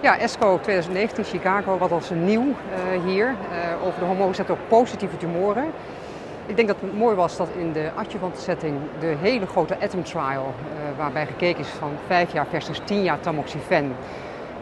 [0.00, 5.64] Ja, ESCO 2019 Chicago, wat als nieuw uh, hier uh, over de homoreceptor positieve tumoren.
[6.46, 10.02] Ik denk dat het mooi was dat in de adjuvant setting de hele grote ATOM
[10.02, 13.92] trial, uh, waarbij gekeken is van 5 jaar versus 10 jaar tamoxifen,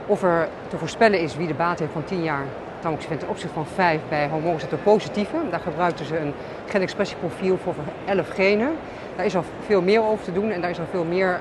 [0.07, 2.45] of er te voorspellen is wie de baat heeft van 10 jaar
[2.87, 5.37] tamoxifen ten opzichte van 5 bij homoreceptor positieve.
[5.51, 6.35] Daar gebruikten ze een
[6.67, 7.75] genexpressieprofiel voor
[8.05, 8.77] 11 genen.
[9.17, 11.39] Daar is al veel meer over te doen en daar is al veel meer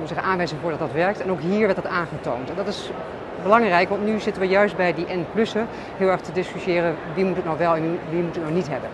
[0.00, 1.20] we zeggen, aanwijzing voor dat dat werkt.
[1.20, 2.50] En ook hier werd dat aangetoond.
[2.50, 2.90] En dat is
[3.42, 7.36] belangrijk, want nu zitten we juist bij die N-plussen heel erg te discussiëren wie moet
[7.36, 8.90] het nou wel en wie moet het nou niet hebben.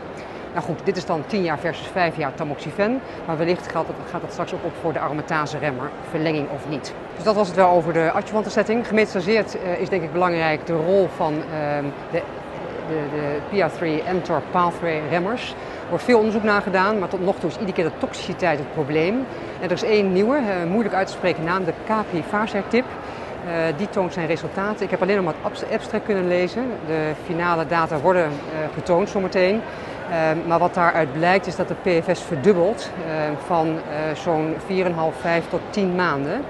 [0.59, 3.01] Nou goed, dit is dan 10 jaar versus 5 jaar tamoxifen.
[3.27, 6.95] Maar wellicht gaat het, gaat straks ook op voor de aromatase remmer, verlenging of niet.
[7.15, 8.87] Dus dat was het wel over de adjuvante setting.
[8.87, 11.41] Gemetastaseerd uh, is denk ik belangrijk de rol van uh,
[12.11, 12.23] de,
[12.89, 15.51] de, de PI3-mTOR pathway remmers.
[15.51, 18.59] Er wordt veel onderzoek naar gedaan, maar tot nog toe is iedere keer de toxiciteit
[18.59, 19.15] het probleem.
[19.61, 22.85] En er is één nieuwe, uh, moeilijk uit te spreken naam, de Capri-Vasertip.
[23.47, 24.85] Uh, die toont zijn resultaten.
[24.85, 26.63] Ik heb alleen nog maar het abstract kunnen lezen.
[26.87, 28.31] De finale data worden
[28.75, 29.61] getoond zometeen.
[30.09, 32.91] Uh, maar wat daaruit blijkt is dat de PFS verdubbelt
[33.47, 33.79] van
[34.15, 36.45] zo'n 4,5, 5 tot 10 maanden.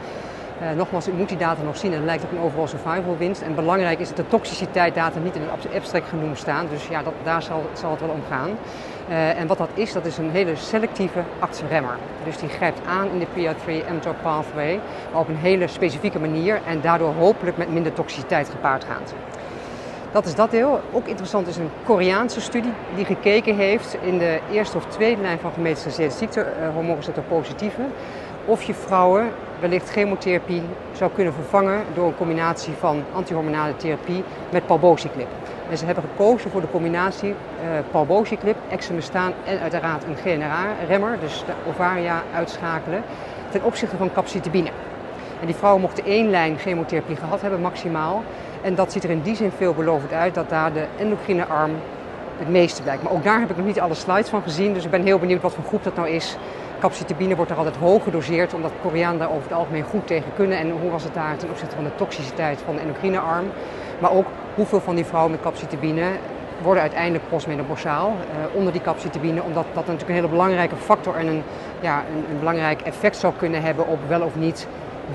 [0.62, 3.16] Uh, nogmaals, ik moet die data nog zien en het lijkt op een overall survival
[3.18, 3.42] winst.
[3.42, 6.66] En belangrijk is dat de toxiciteit data niet in het abstract genoemd staan.
[6.70, 8.50] Dus ja, dat, daar zal, zal, het wel om gaan.
[9.08, 11.96] Uh, en wat dat is, dat is een hele selectieve actieremmer.
[12.24, 14.80] Dus die grijpt aan in de PI3-mTOR pathway,
[15.12, 19.14] op een hele specifieke manier en daardoor hopelijk met minder toxiciteit gepaard gaat.
[20.12, 20.80] Dat is dat deel.
[20.92, 25.38] Ook interessant is een Koreaanse studie die gekeken heeft in de eerste of tweede lijn
[25.38, 27.82] van gemetastaseerde ziekte, uh, hormoonreceptor positieve,
[28.44, 34.66] of je vrouwen wellicht chemotherapie zou kunnen vervangen door een combinatie van antihormonale therapie met
[34.66, 35.28] palbociclib.
[35.70, 37.34] En ze hebben gekozen voor de combinatie uh,
[37.90, 43.02] palbociclib, exemestaan en uiteraard een GNRA-remmer, dus de ovaria uitschakelen,
[43.50, 44.70] ten opzichte van capcitabine.
[45.40, 48.22] En die vrouwen mochten één lijn chemotherapie gehad hebben maximaal.
[48.62, 51.70] En dat ziet er in die zin veelbelovend uit dat daar de endocrine arm
[52.38, 53.02] het meeste blijkt.
[53.02, 55.18] Maar ook daar heb ik nog niet alle slides van gezien, dus ik ben heel
[55.18, 56.36] benieuwd wat voor groep dat nou is.
[56.80, 60.58] Capcitabine wordt er altijd hoog gedoseerd, omdat Koreanen daar over het algemeen goed tegen kunnen.
[60.58, 63.46] En hoe was het daar ten opzichte van de toxiciteit van de endocrine arm.
[63.98, 66.02] Maar ook hoeveel van die vrouwen met capcitabine
[66.62, 71.26] worden uiteindelijk postmenopausal uh, onder die capcitabine, omdat dat natuurlijk een hele belangrijke factor en
[71.26, 71.42] een,
[71.80, 74.66] ja, een belangrijk effect zou kunnen hebben op wel of niet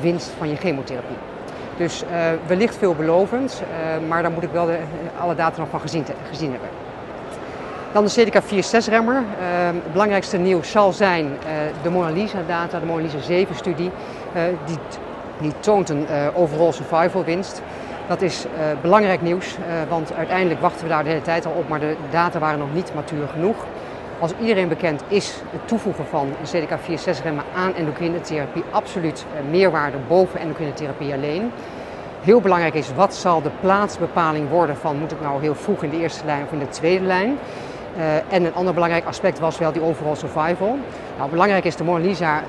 [0.01, 1.32] winst van je chemotherapie.
[1.77, 2.09] Dus uh,
[2.47, 4.77] wellicht veelbelovend, uh, maar daar moet ik wel de,
[5.19, 6.69] alle data nog van gezien, gezien hebben.
[7.91, 9.15] Dan de CDK4-6-remmer.
[9.15, 9.21] Uh,
[9.65, 11.31] het belangrijkste nieuws zal zijn uh,
[11.83, 13.91] de Mona Lisa-data, de Mona Lisa 7-studie.
[14.35, 14.77] Uh, die,
[15.39, 17.61] die toont een overall survival winst.
[18.07, 18.45] Dat is
[18.81, 19.57] belangrijk nieuws,
[19.89, 22.73] want uiteindelijk wachten we daar de hele tijd al op, maar de data waren nog
[22.73, 23.55] niet matuur genoeg.
[24.23, 30.39] Als iedereen bekend is, het toevoegen van een CDK4-6-remmer aan endocrine therapie absoluut meerwaarde boven
[30.39, 31.51] endocrine therapie alleen.
[32.21, 35.89] Heel belangrijk is, wat zal de plaatsbepaling worden van moet ik nou heel vroeg in
[35.89, 37.37] de eerste lijn of in de tweede lijn?
[37.97, 40.77] Uh, en een ander belangrijk aspect was wel die overall survival.
[41.17, 42.43] Nou, belangrijk is de Mona Lisa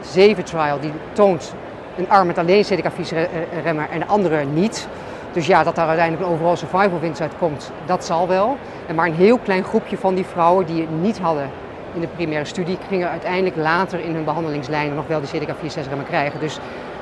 [0.00, 1.54] 7 trial, die toont
[1.96, 4.88] een arm met alleen CDK4-remmer en de andere niet.
[5.38, 8.56] Dus ja, dat daar uiteindelijk een overall survival winst uitkomt, dat zal wel.
[8.86, 11.50] En maar een heel klein groepje van die vrouwen die het niet hadden
[11.94, 16.40] in de primaire studie, gingen uiteindelijk later in hun behandelingslijnen nog wel die CDK4-6-remmer krijgen.
[16.40, 16.58] Dus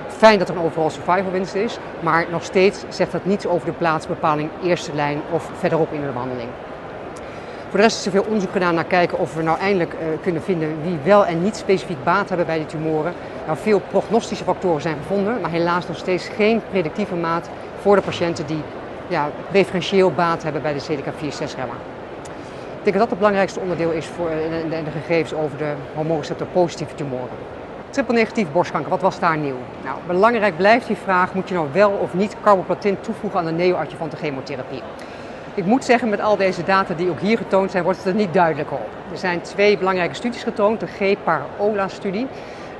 [0.08, 3.66] fijn dat er een overall survival winst is, maar nog steeds zegt dat niets over
[3.66, 6.48] de plaatsbepaling eerste lijn of verderop in de behandeling.
[7.68, 9.98] Voor de rest is er veel onderzoek gedaan naar kijken of we nou eindelijk uh,
[10.22, 13.12] kunnen vinden wie wel en niet specifiek baat hebben bij die tumoren.
[13.46, 17.48] Nou, veel prognostische factoren zijn gevonden, maar helaas nog steeds geen predictieve maat
[17.80, 18.62] voor de patiënten die
[19.08, 21.76] ja, preferentieel baat hebben bij de CDK4-6-remmer.
[22.78, 26.46] Ik denk dat dat het belangrijkste onderdeel is voor de, de, gegevens over de hormoonreceptor
[26.46, 27.36] positieve tumoren.
[27.90, 29.58] Triple negatief borstkanker, wat was daar nieuw?
[29.84, 33.52] Nou, belangrijk blijft die vraag, moet je nou wel of niet carboplatin toevoegen aan de
[33.52, 34.82] neoadjuvante chemotherapie?
[35.56, 38.14] Ik moet zeggen, met al deze data die ook hier getoond zijn, wordt het er
[38.14, 38.88] niet duidelijker op.
[39.12, 40.80] Er zijn twee belangrijke studies getoond.
[40.80, 42.26] De G-PAR-OLA-studie.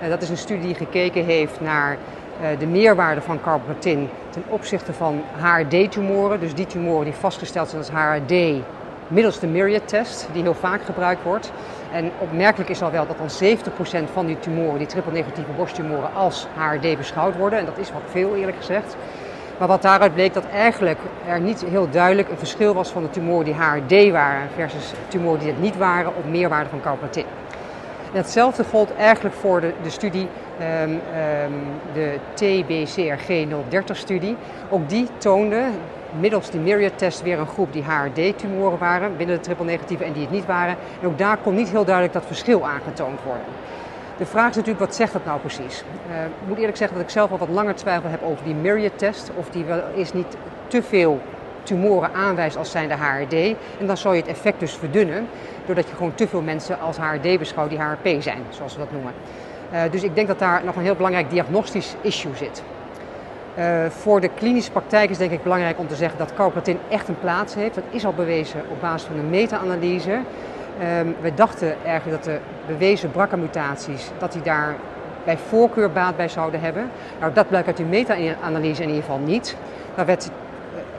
[0.03, 1.97] Uh, dat is een studie die gekeken heeft naar
[2.43, 6.41] uh, de meerwaarde van carboplatin ten opzichte van HRD-tumoren.
[6.41, 8.63] Dus die tumoren die vastgesteld zijn als HRD
[9.09, 11.53] middels de Myriad-test, die heel vaak gebruikt wordt.
[11.93, 16.47] En opmerkelijk is al wel dat dan 70% van die tumoren, die triple-negatieve borsttumoren, als
[16.55, 17.59] HRD beschouwd worden.
[17.59, 18.97] En dat is wat veel eerlijk gezegd.
[19.59, 23.11] Maar wat daaruit bleek dat eigenlijk er niet heel duidelijk een verschil was van de
[23.11, 27.25] tumoren die HRD waren versus tumoren die het niet waren op meerwaarde van carboplatin.
[28.13, 30.29] En hetzelfde gold eigenlijk voor de, de studie,
[30.83, 31.01] um, um,
[31.93, 34.37] de TBCRG030-studie.
[34.69, 35.63] Ook die toonde
[36.21, 40.23] middels die Myriad-test weer een groep die HRD-tumoren waren binnen de triple negatieve en die
[40.23, 40.77] het niet waren.
[41.01, 43.45] En ook daar kon niet heel duidelijk dat verschil aangetoond worden.
[44.17, 45.83] De vraag is natuurlijk, wat zegt dat nou precies?
[46.11, 48.55] Uh, ik moet eerlijk zeggen dat ik zelf al wat langer twijfel heb over die
[48.55, 49.31] Myriad-test.
[49.37, 50.37] Of die wel eens niet
[50.67, 51.21] te veel
[51.63, 53.35] tumoren aanwijst als zijnde HRD.
[53.81, 55.29] En dan zou je het effect dus verdunnen,
[55.67, 58.93] doordat je gewoon te veel mensen als HRD beschouwt die HRP zijn, zoals we dat
[58.93, 59.13] noemen.
[59.73, 62.63] Uh, dus ik denk dat daar nog een heel belangrijk diagnostisch issue zit.
[63.59, 67.09] Uh, voor de klinische praktijk is denk ik belangrijk om te zeggen dat carbapenem echt
[67.09, 67.75] een plaats heeft.
[67.75, 70.19] Dat is al bewezen op basis van een meta-analyse.
[70.81, 74.75] Um, we dachten eigenlijk dat de bewezen BRCA-mutaties, dat die daar
[75.25, 76.91] bij voorkeur baat bij zouden hebben.
[77.21, 79.57] Nou, dat blijkt uit die meta-analyse in ieder geval niet.
[79.95, 80.31] Daar werd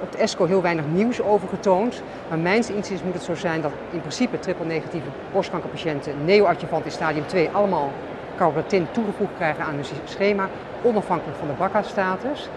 [0.02, 2.02] op de ESCO heel weinig nieuws over getoond.
[2.30, 7.28] Maar mijns inziens moet het zo zijn dat in principe triple-negatieve borstkankerpatiënten neoadjuvant in stadium
[7.28, 7.92] 2 allemaal
[8.38, 10.48] carbatin toegevoegd krijgen aan hun schema,
[10.82, 12.50] onafhankelijk van de BRCA-status.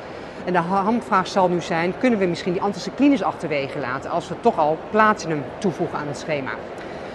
[0.45, 4.35] En de hamvraag zal nu zijn, kunnen we misschien die anticyclines achterwege laten als we
[4.41, 6.51] toch al platinum toevoegen aan het schema?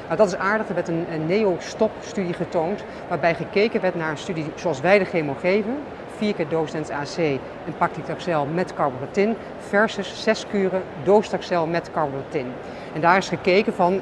[0.06, 0.68] Nou, dat is aardig.
[0.68, 5.36] Er werd een, neo-stop-studie getoond, waarbij gekeken werd naar een studie zoals wij de chemo
[5.40, 5.78] geven,
[6.18, 12.48] vier keer docent AC en paclitaxel met carbapetin versus zes kuren docetaxel met carbapetin.
[12.94, 14.02] En daar is gekeken van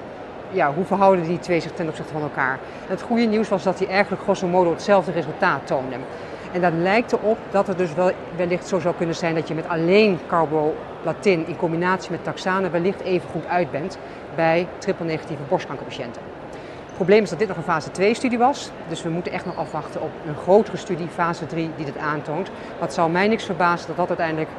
[0.51, 2.59] ja, hoe verhouden die twee zich ten opzichte van elkaar.
[2.87, 5.99] Het goede nieuws was dat die eigenlijk grosso modo hetzelfde resultaat toonden.
[6.53, 9.53] En dat lijkt erop dat het dus wel, wellicht zo zou kunnen zijn dat je
[9.53, 13.97] met alleen carboplatin in combinatie met taxane wellicht even goed uit bent
[14.35, 16.21] bij triple-negatieve borstkankerpatiënten.
[16.85, 19.57] Het probleem is dat dit nog een fase 2-studie was, dus we moeten echt nog
[19.57, 22.49] afwachten op een grotere studie, fase 3, die dit aantoont.
[22.79, 24.49] Het zou mij niks verbazen dat dat uiteindelijk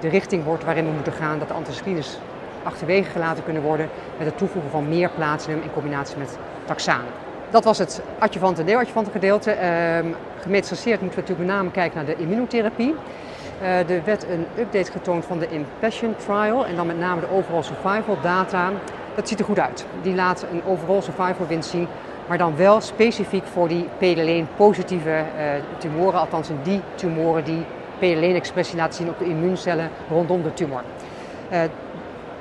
[0.00, 2.18] de richting wordt waarin we moeten gaan, dat de antisclines
[2.62, 7.27] achterwege gelaten kunnen worden met het toevoegen van meer platinum in combinatie met taxane.
[7.50, 9.50] Dat was het adjuvante en neoadjuvante gedeelte.
[9.50, 10.14] Uh,
[10.52, 12.94] moeten we natuurlijk met name kijken naar de immunotherapie.
[13.60, 17.62] Er werd een update getoond van de Impassion Trial en dan met name de overall
[17.62, 18.70] survival data.
[19.14, 19.86] Dat ziet er goed uit.
[20.02, 21.86] Die laat een overall survival winst zien,
[22.28, 25.44] maar dan wel specifiek voor die PL1-positieve uh,
[25.78, 27.64] tumoren, althans in die tumoren die
[28.00, 30.82] PL1-expressie laten zien op de immuuncellen rondom de tumor.
[31.52, 31.60] Uh,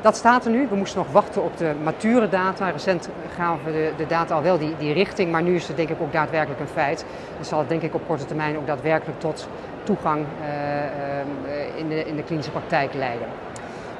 [0.01, 0.67] dat staat er nu.
[0.67, 2.69] We moesten nog wachten op de mature data.
[2.69, 5.89] Recent gaven de, de data al wel die, die richting, maar nu is het denk
[5.89, 7.05] ik ook daadwerkelijk een feit.
[7.37, 9.49] En zal het denk ik op korte termijn ook daadwerkelijk tot
[9.83, 13.27] toegang uh, uh, in, de, in de klinische praktijk leiden.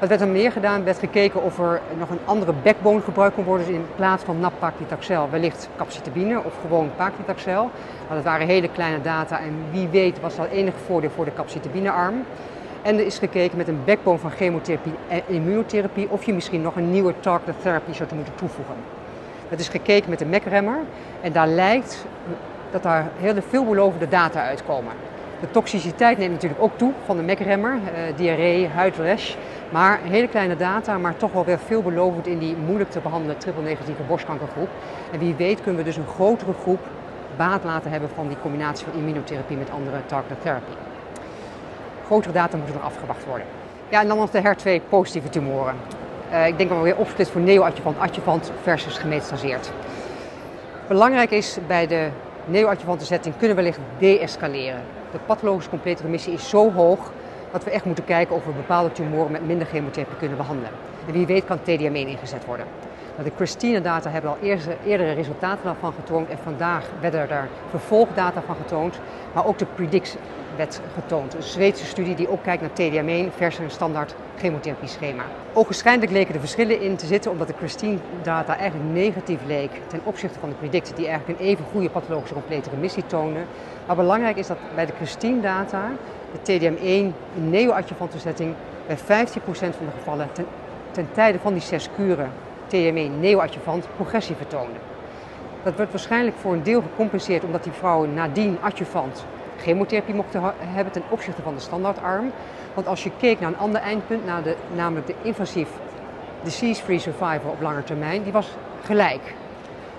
[0.00, 0.84] Wat werd er meer gedaan?
[0.84, 3.66] werd gekeken of er nog een andere backbone gebruikt kon worden.
[3.66, 7.70] Dus in plaats van nab-paclitaxel wellicht capecitabine of gewoon paclitaxel.
[8.08, 12.24] Dat waren hele kleine data en wie weet was dat enige voordeel voor de capecitabine-arm.
[12.88, 16.76] En er is gekeken met een backbone van chemotherapie en immunotherapie of je misschien nog
[16.76, 18.74] een nieuwe targeted therapy zou moeten toevoegen.
[19.48, 20.78] Het is gekeken met de MEC-remmer
[21.20, 22.04] en daar lijkt
[22.70, 24.92] dat daar hele veelbelovende data uitkomen.
[25.40, 29.34] De toxiciteit neemt natuurlijk ook toe van de MEC-remmer, uh, diarree, huidrash.
[29.70, 34.02] Maar hele kleine data, maar toch wel weer veelbelovend in die moeilijk te behandelen triple-negatieve
[34.02, 34.68] borstkankergroep.
[35.12, 36.80] En wie weet kunnen we dus een grotere groep
[37.36, 40.87] baat laten hebben van die combinatie van immunotherapie met andere targeted therapy.
[42.08, 43.46] Grotere data moeten nog afgewacht worden.
[43.88, 45.74] Ja, en dan nog de HER2-positieve tumoren.
[46.32, 49.72] Uh, ik denk dat we weer opsplit voor neoadjuvant, adjuvant versus gemetastaseerd.
[50.86, 52.08] Belangrijk is bij de
[52.44, 54.82] neoadjuvante setting kunnen we wellicht deescaleren.
[55.12, 57.12] De pathologische complete remissie is zo hoog
[57.52, 60.70] dat we echt moeten kijken of we bepaalde tumoren met minder chemotherapie kunnen behandelen.
[61.06, 62.66] En wie weet kan TDM1 ingezet worden.
[63.22, 68.56] De Christina-data hebben al eerder, eerdere resultaten daarvan getoond en vandaag werden er vervolgdata van
[68.56, 68.98] getoond.
[69.32, 70.16] Maar ook de Predict
[70.58, 75.22] werd getoond, een Zweedse studie die ook kijkt naar TDM1 versus een standaard chemotherapie-schema.
[75.52, 80.38] Ogenschijnlijk leken er verschillen in te zitten omdat de Christine-data eigenlijk negatief leek ten opzichte
[80.38, 83.40] van de Predict, die eigenlijk een even goede pathologische complete remissie toonde.
[83.86, 85.90] Maar belangrijk is dat bij de Christine-data
[86.32, 86.82] de TDM1
[87.34, 88.54] in neoadjuvante setting
[88.86, 89.02] bij 15%
[89.52, 90.28] van de gevallen
[90.92, 92.30] ten, tijde van die zes kuren
[92.66, 94.78] TDM1 neoadjuvant progressie vertoonde.
[95.62, 99.24] Dat wordt waarschijnlijk voor een deel gecompenseerd omdat die vrouwen nadien adjuvant
[99.58, 102.32] chemotherapie mochten hebben ten opzichte van de standaardarm.
[102.74, 105.68] Want als je keek naar een ander eindpunt, naar de, namelijk de invasief
[106.42, 108.48] disease-free survival op lange termijn, die was
[108.84, 109.34] gelijk.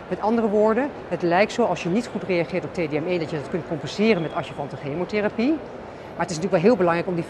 [0.07, 3.37] Met andere woorden, het lijkt zo als je niet goed reageert op TDM1 dat je
[3.37, 5.49] dat kunt compenseren met adjuvante chemotherapie.
[5.49, 7.25] Maar het is natuurlijk wel heel belangrijk om die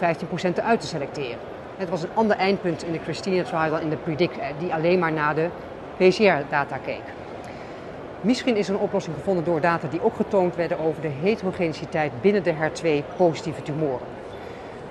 [0.54, 1.38] 15% eruit te selecteren.
[1.76, 4.74] Het was een ander eindpunt in de Christina trial dan in de Predict, eh, die
[4.74, 5.48] alleen maar naar de
[5.96, 7.02] PCR-data keek.
[8.22, 12.12] Misschien is er een oplossing gevonden door data die ook getoond werden over de heterogeniciteit
[12.20, 14.06] binnen de HER2-positieve tumoren.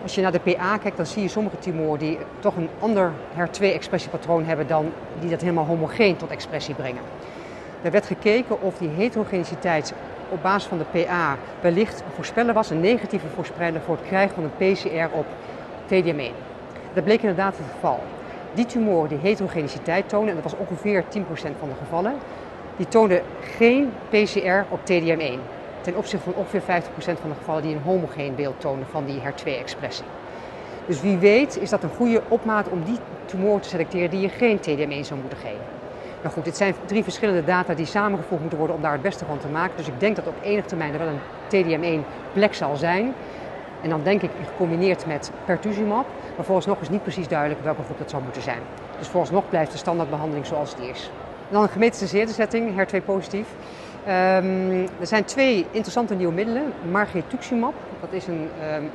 [0.04, 3.12] Als je naar de PA kijkt, dan zie je sommige tumoren die toch een ander
[3.38, 7.02] HER2-expressiepatroon hebben dan die dat helemaal homogeen tot expressie brengen.
[7.82, 9.94] Er werd gekeken of die heterogeniciteit
[10.30, 14.44] op basis van de PA wellicht voorspellen was, een negatieve voorspeller voor het krijgen van
[14.44, 15.26] een PCR op
[15.86, 16.34] TDM1.
[16.94, 18.00] Dat bleek inderdaad het geval.
[18.54, 22.14] Die tumoren die heterogeniciteit tonen, en dat was ongeveer 10% van de gevallen,
[22.80, 25.40] die toonden geen PCR op TDM1.
[25.82, 26.64] ten opzichte van ongeveer 50%
[26.96, 30.06] van de gevallen die een homogeen beeld tonen van die HER2-expressie.
[30.86, 34.30] Dus wie weet is dat een goede opmaat om die tumor te selecteren die je
[34.30, 35.66] geen TDM1 zou moeten geven.
[36.22, 39.26] Nou goed, dit zijn drie verschillende data die samengevoegd moeten worden om daar het beste
[39.26, 39.78] van te maken.
[39.78, 43.14] Dus ik denk dat op enige termijn er wel een TDM1 plek zal zijn.
[43.82, 46.06] En dan denk ik gecombineerd met pertuzumab.
[46.36, 48.62] Maar vooralsnog is niet precies duidelijk welke groep dat zou moeten zijn.
[48.98, 51.12] Dus vooralsnog blijft de standaardbehandeling zoals die is.
[51.50, 53.48] Dan een gemetastaseerde setting, HER2 positief.
[54.08, 56.74] Um, er zijn twee interessante nieuwe middelen.
[56.92, 58.90] Margetuximab, dat is een um,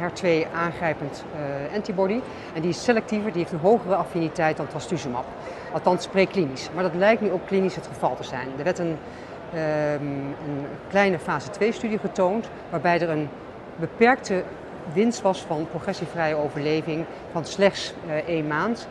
[0.00, 2.20] HER2 aangrijpend uh, antibody.
[2.54, 5.24] En die is selectiever, die heeft een hogere affiniteit dan trastuzumab.
[5.72, 6.68] Althans preklinisch.
[6.74, 8.48] Maar dat lijkt nu ook klinisch het geval te zijn.
[8.58, 8.96] Er werd een,
[9.54, 13.28] um, een kleine fase 2 studie getoond waarbij er een
[13.76, 14.42] beperkte
[14.92, 18.88] winst was van progressievrije overleving van slechts uh, één maand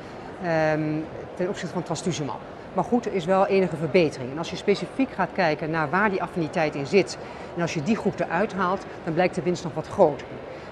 [1.36, 2.40] ten opzichte van trastuzumab.
[2.74, 4.32] Maar goed, er is wel enige verbetering.
[4.32, 7.18] En als je specifiek gaat kijken naar waar die affiniteit in zit,
[7.56, 10.28] en als je die groep eruit haalt, dan blijkt de winst nog wat groter.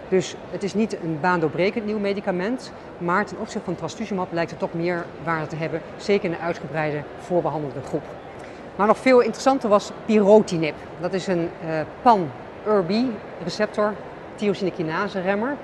[0.10, 4.60] Dus het is niet een baandoorbrekend nieuw medicament, maar ten opzichte van trastuzumab lijkt het
[4.60, 8.04] toch meer waarde te hebben, zeker in een uitgebreide voorbehandelde groep.
[8.76, 10.76] Maar nog veel interessanter was pirotinib.
[11.00, 13.94] Dat is een uh, pan-ERB-receptor,
[14.36, 15.56] tyrosinekinase remmer.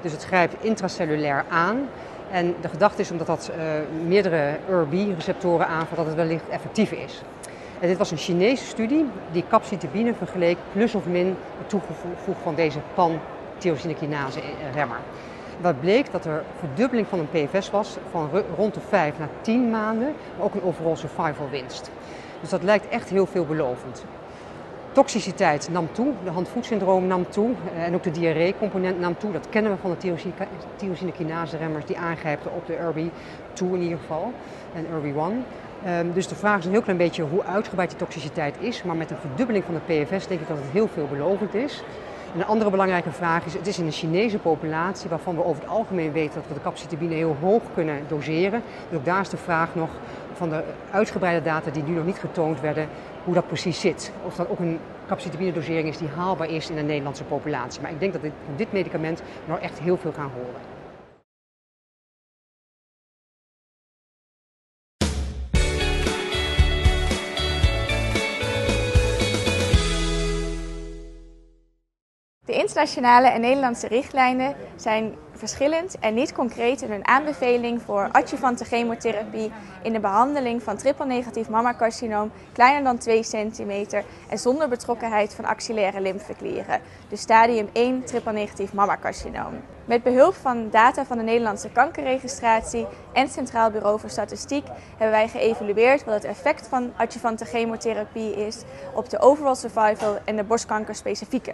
[0.00, 1.88] Dus het grijpt intracellulair aan.
[2.30, 3.64] En de gedachte is omdat dat uh,
[4.06, 7.22] meerdere ERB-receptoren aanvalt, dat het wellicht effectiever is.
[7.80, 11.74] En dit was een Chinese studie die capcitabine vergeleek plus of min het
[12.42, 14.40] van deze pan-tyrosinekinase
[14.74, 14.98] remmer.
[15.60, 19.70] Wat bleek dat er verdubbeling van een PFS was van rond de 5 naar 10
[19.70, 21.90] maanden, ook een overall survival winst.
[22.40, 24.04] Dus dat lijkt echt heel veelbelovend.
[24.96, 29.32] Toxiciteit nam toe, de handvoetsyndroom nam toe eh, en ook de diarree-component nam toe.
[29.32, 30.14] Dat kennen we van de
[30.76, 34.32] tyrosinekinase-remmers die aangrijpen op de ERB2 in ieder geval
[34.74, 35.44] en ERB1.
[35.88, 38.96] Um, dus de vraag is een heel klein beetje hoe uitgebreid die toxiciteit is, maar
[38.96, 41.82] met een verdubbeling van de PFS denk ik dat het heel veelbelovend is.
[42.34, 45.62] En een andere belangrijke vraag is, het is in een Chinese populatie waarvan we over
[45.62, 48.62] het algemeen weten dat we de capcitabine heel hoog kunnen doseren.
[48.88, 49.90] Dus ook daar is de vraag nog
[50.32, 52.88] van de uitgebreide data die nu nog niet getoond werden,
[53.26, 54.12] hoe dat precies zit.
[54.24, 57.82] Of dat ook een capcitabine dosering is die haalbaar is in de Nederlandse populatie.
[57.82, 60.60] Maar ik denk dat dit, dit medicament nou echt heel veel gaan horen.
[72.44, 78.64] De internationale en Nederlandse richtlijnen zijn verschillend en niet concreet in hun aanbeveling voor adjuvante
[78.64, 79.52] chemotherapie
[79.82, 86.00] in de behandeling van triple-negatief mammacarcinoom kleiner dan 2 centimeter en zonder betrokkenheid van axillaire
[86.00, 89.54] lymfeklieren, dus stadium 1 triple-negatief mammacarcinoom.
[89.84, 95.28] Met behulp van data van de Nederlandse kankerregistratie en Centraal Bureau voor Statistiek hebben wij
[95.28, 98.62] geëvalueerd wat het effect van adjuvante chemotherapie is
[98.94, 101.52] op de overall survival en de borstkankerspecifieke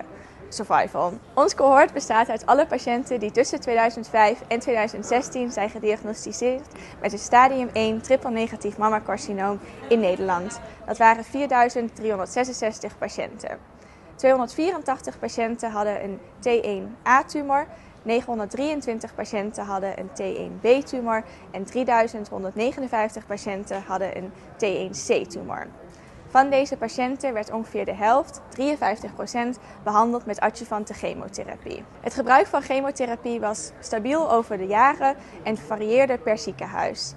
[0.55, 1.13] survival.
[1.35, 6.69] Ons cohort bestaat uit alle patiënten die tussen 2005 en 2016 zijn gediagnosticeerd
[7.01, 10.61] met een stadium 1 triple-negatief mammacarcinoom in Nederland.
[10.87, 13.59] Dat waren 4.366 patiënten.
[14.17, 17.67] 284 patiënten hadden een T1A-tumor,
[18.03, 25.67] 923 patiënten hadden een T1B-tumor en 3159 patiënten hadden een T1C-tumor.
[26.33, 31.85] Van deze patiënten werd ongeveer de helft, 53%, behandeld met adjuvante chemotherapie.
[32.01, 37.13] Het gebruik van chemotherapie was stabiel over de jaren en varieerde per ziekenhuis.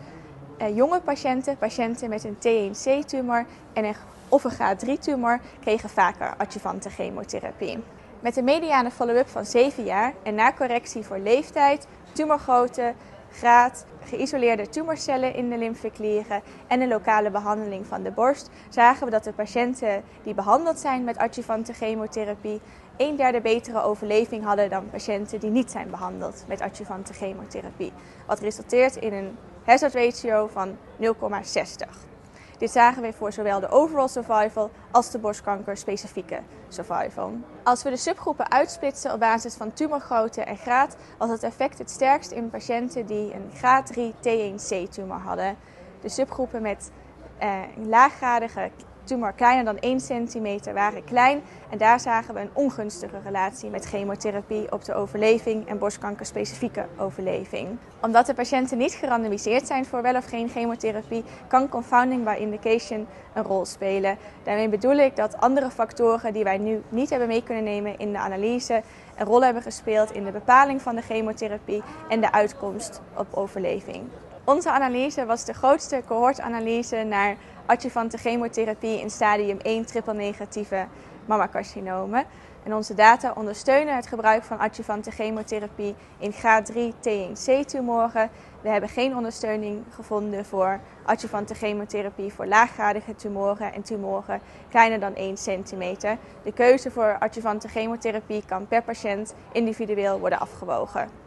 [0.57, 3.95] Eh, jonge patiënten, patiënten met een T1C-tumor en een,
[4.29, 7.83] of een G3-tumor kregen vaker adjuvante chemotherapie.
[8.19, 12.93] Met een mediane follow-up van 7 jaar en na correctie voor leeftijd, tumorgrootte,
[13.37, 19.11] graad, geïsoleerde tumorcellen in de lymfeklieren en een lokale behandeling van de borst, zagen we
[19.11, 22.61] dat de patiënten die behandeld zijn met adjuvante chemotherapie
[22.97, 27.91] een derde betere overleving hadden dan patiënten die niet zijn behandeld met adjuvante chemotherapie.
[28.27, 32.14] Wat resulteert in een hazard ratio van 0,60.
[32.57, 37.33] Dit zagen we voor zowel de overall survival als de borstkanker-specifieke survival.
[37.63, 41.89] Als we de subgroepen uitsplitsen op basis van tumorgrootte en graad, was het effect het
[41.89, 45.57] sterkst in patiënten die een graad 3 T1C tumor hadden.
[46.01, 46.91] De subgroepen met
[47.37, 48.71] eh, laaggradige
[49.05, 53.85] tumor kleiner dan 1 centimeter waren klein en daar zagen we een ongunstige relatie met
[53.85, 57.77] chemotherapie op de overleving en borstkankerspecifieke overleving.
[58.01, 63.07] Omdat de patiënten niet gerandomiseerd zijn voor wel of geen chemotherapie, kan confounding by indication
[63.33, 64.17] een rol spelen.
[64.43, 68.11] Daarmee bedoel ik dat andere factoren die wij nu niet hebben mee kunnen nemen in
[68.11, 68.83] de analyse
[69.17, 74.03] een rol hebben gespeeld in de bepaling van de chemotherapie en de uitkomst op overleving.
[74.45, 77.35] Onze analyse was de grootste cohortanalyse naar
[77.65, 80.87] adjuvante chemotherapie in stadium 1 triple-negatieve
[81.25, 82.25] mammacarcinomen.
[82.63, 88.29] En onze data ondersteunen het gebruik van adjuvante chemotherapie in graad 3 T1C-tumoren.
[88.61, 95.15] We hebben geen ondersteuning gevonden voor adjuvante chemotherapie voor laaggradige tumoren en tumoren kleiner dan
[95.15, 96.17] 1 centimeter.
[96.43, 101.24] De keuze voor adjuvante chemotherapie kan per patiënt individueel worden afgewogen.